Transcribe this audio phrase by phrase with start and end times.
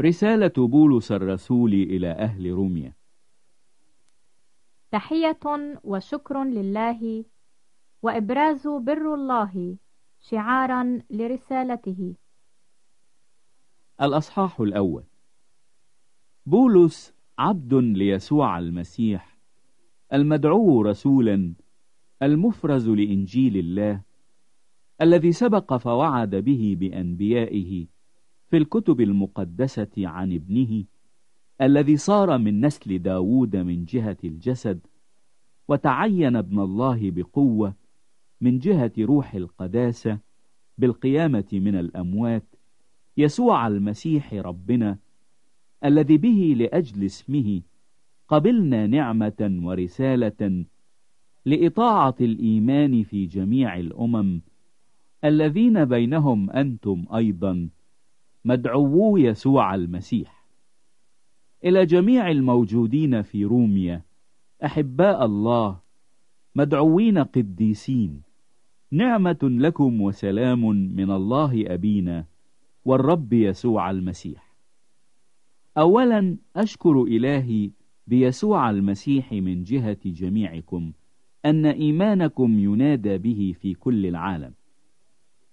[0.00, 2.92] رسالة بولس الرسول إلى أهل روميا.
[4.90, 5.40] تحية
[5.84, 7.24] وشكر لله
[8.02, 9.76] وإبراز بر الله
[10.20, 12.14] شعارا لرسالته.
[14.02, 15.04] الأصحاح الأول.
[16.46, 19.38] بولس عبد ليسوع المسيح
[20.12, 21.54] المدعو رسولا
[22.22, 24.02] المفرز لإنجيل الله
[25.02, 27.86] الذي سبق فوعد به بأنبيائه
[28.50, 30.84] في الكتب المقدسة عن ابنه
[31.60, 34.80] الذي صار من نسل داود من جهة الجسد
[35.68, 37.74] وتعين ابن الله بقوة
[38.40, 40.18] من جهة روح القداسة
[40.78, 42.44] بالقيامة من الأموات
[43.16, 44.98] يسوع المسيح ربنا
[45.84, 47.60] الذي به لأجل اسمه
[48.28, 50.64] قبلنا نعمة ورسالة
[51.46, 54.40] لإطاعة الإيمان في جميع الأمم
[55.24, 57.68] الذين بينهم أنتم أيضا
[58.44, 60.44] مدعوو يسوع المسيح.
[61.64, 64.02] إلى جميع الموجودين في روميا
[64.64, 65.78] أحباء الله
[66.54, 68.22] مدعوين قديسين
[68.90, 72.24] نعمة لكم وسلام من الله أبينا
[72.84, 74.54] والرب يسوع المسيح.
[75.78, 77.70] أولا أشكر إلهي
[78.06, 80.92] بيسوع المسيح من جهة جميعكم
[81.44, 84.52] أن إيمانكم ينادى به في كل العالم.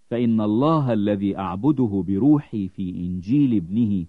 [0.09, 4.05] فإن الله الذي أعبده بروحي في إنجيل ابنه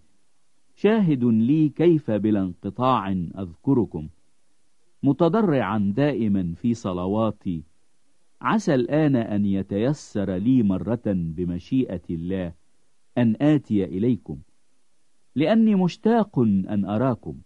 [0.75, 4.09] شاهد لي كيف بلا انقطاع أذكركم
[5.03, 7.63] متضرعا دائما في صلواتي
[8.41, 12.53] عسى الآن أن يتيسر لي مرة بمشيئة الله
[13.19, 14.39] أن آتي إليكم
[15.35, 17.39] لأني مشتاق أن أراكم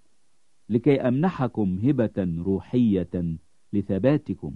[0.69, 3.37] لكي أمنحكم هبة روحية
[3.73, 4.55] لثباتكم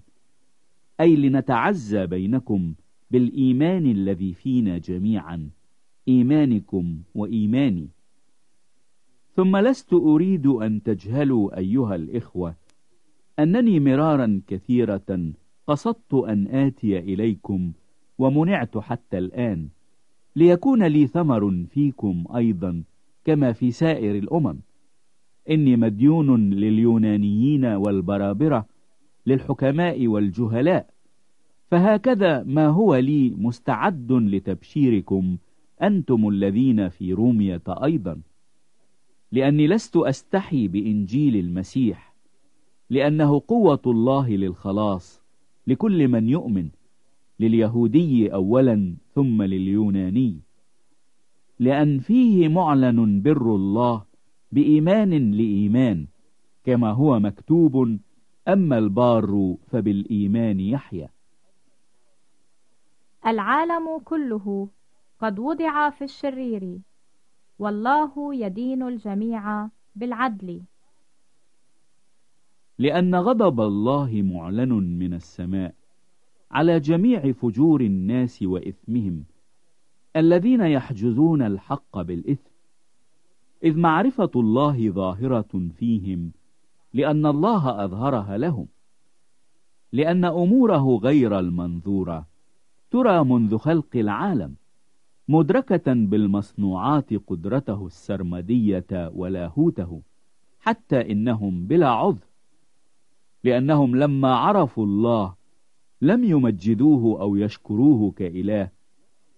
[1.01, 2.75] أي لنتعزى بينكم
[3.11, 5.51] بالإيمان الذي فينا جميعا
[6.09, 7.89] إيمانكم وإيماني.
[9.37, 12.55] ثم لست أريد أن تجهلوا أيها الإخوة
[13.39, 15.33] أنني مرارا كثيرة
[15.67, 17.73] قصدت أن آتي إليكم
[18.19, 19.69] ومنعت حتى الآن
[20.37, 22.83] ليكون لي ثمر فيكم أيضا
[23.25, 24.59] كما في سائر الأمم.
[25.51, 28.67] إني مديون لليونانيين والبرابرة
[29.27, 30.96] للحكماء والجهلاء.
[31.71, 35.37] فهكذا ما هو لي مستعد لتبشيركم
[35.83, 38.21] أنتم الذين في رومية أيضا.
[39.33, 42.15] لأني لست أستحي بإنجيل المسيح
[42.91, 45.23] لأنه قوة الله للخلاص
[45.67, 46.69] لكل من يؤمن
[47.41, 50.41] لليهودي أولا ثم لليوناني.
[51.59, 54.05] لأن فيه معلن بر الله
[54.53, 56.07] بإيمان لإيمان
[56.65, 57.99] كما هو مكتوب
[58.49, 61.09] أما البار فبالإيمان يحيى
[63.27, 64.69] العالم كله
[65.21, 66.79] قد وضع في الشرير.
[67.59, 70.63] والله يدين الجميع بالعدل.
[72.79, 75.75] لأن غضب الله معلن من السماء
[76.51, 79.25] على جميع فجور الناس وإثمهم
[80.17, 82.51] الذين يحجزون الحق بالإثم.
[83.65, 86.33] إذ معرفة الله ظاهرة فيهم
[86.93, 88.69] لأن الله أظهرها لهم
[89.93, 92.27] لأن أموره غير المنظورة
[92.91, 94.55] ترى منذ خلق العالم
[95.29, 100.03] مدركة بالمصنوعات قدرته السرمدية ولاهوته
[100.61, 102.27] حتى إنهم بلا عذر
[103.45, 105.35] لأنهم لما عرفوا الله
[106.03, 108.71] لم يمجدوه أو يشكروه كإله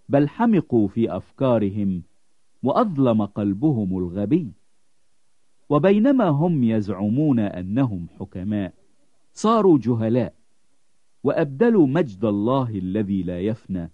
[0.08, 2.02] بل حمقوا في أفكارهم
[2.62, 4.52] وأظلم قلبهم الغبي.
[5.68, 8.74] وبينما هم يزعمون أنهم حكماء
[9.32, 10.34] صاروا جهلاء
[11.24, 13.90] وأبدلوا مجد الله الذي لا يفنى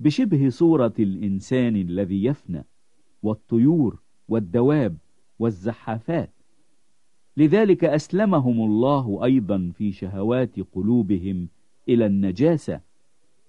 [0.00, 2.64] بشبه صورة الإنسان الذي يفنى
[3.22, 3.98] والطيور
[4.28, 4.96] والدواب
[5.38, 6.30] والزحافات.
[7.36, 11.48] لذلك أسلمهم الله أيضا في شهوات قلوبهم
[11.88, 12.80] إلى النجاسة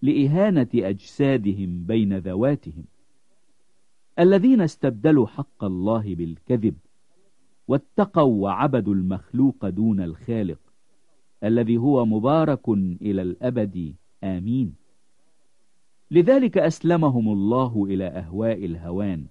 [0.01, 2.83] لإهانة أجسادهم بين ذواتهم.
[4.19, 6.75] الذين استبدلوا حق الله بالكذب
[7.67, 10.59] واتقوا وعبدوا المخلوق دون الخالق
[11.43, 12.70] الذي هو مبارك
[13.02, 13.96] إلى الأبد.
[14.23, 14.76] آمين.
[16.11, 19.26] لذلك أسلمهم الله إلى أهواء الهوان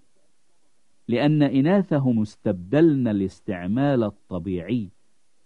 [1.09, 4.89] لأن إناثهم استبدلن الاستعمال الطبيعي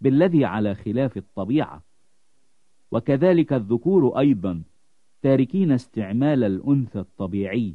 [0.00, 1.82] بالذي على خلاف الطبيعة.
[2.90, 4.62] وكذلك الذكور أيضا
[5.22, 7.74] تاركين استعمال الأنثى الطبيعي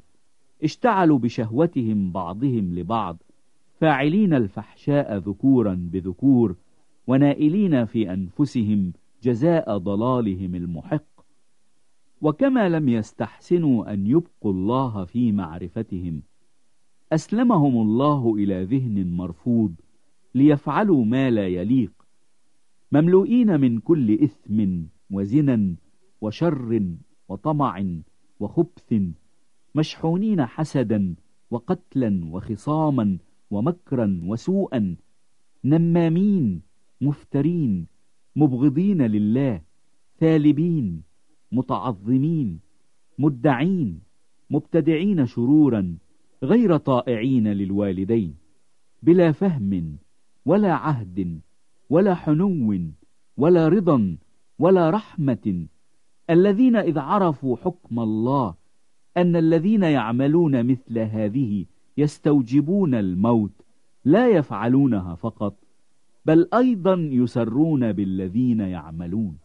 [0.63, 3.18] اشتعلوا بشهوتهم بعضهم لبعض
[3.80, 6.56] فاعلين الفحشاء ذكورا بذكور
[7.09, 11.09] ونائلين في أنفسهم جزاء ضلالهم المحق.
[12.21, 16.21] وكما لم يستحسنوا أن يبقوا الله في معرفتهم
[17.13, 19.75] أسلمهم الله إلى ذهن مرفوض
[20.35, 21.91] ليفعلوا ما لا يليق
[22.91, 25.75] مملوئين من كل إثم وزنا
[26.21, 26.95] وشر
[27.29, 27.85] وطمع
[28.39, 28.94] وخبث
[29.75, 31.15] مشحونين حسدا
[31.51, 33.17] وقتلا وخصاما
[33.51, 34.95] ومكرا وسوءا
[35.63, 36.69] نمامين
[37.01, 37.87] مفترين
[38.35, 39.61] مبغضين لله
[40.19, 41.03] ثالبين
[41.51, 42.59] متعظمين
[43.19, 43.99] مدعين
[44.49, 45.97] مبتدعين شرورا
[46.43, 48.35] غير طائعين للوالدين
[49.03, 49.97] بلا فهم
[50.45, 51.39] ولا عهد
[51.89, 52.77] ولا حنو
[53.37, 54.17] ولا رضا
[54.59, 55.67] ولا رحمة.
[56.29, 58.55] الذين إذ عرفوا حكم الله
[59.17, 61.65] أن الذين يعملون مثل هذه
[61.97, 63.61] يستوجبون الموت
[64.05, 65.69] لا يفعلونها فقط.
[66.29, 69.37] بل أيضا يسرون بالذين يعملون.